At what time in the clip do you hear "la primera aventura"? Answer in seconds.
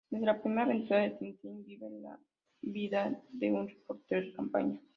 0.25-1.01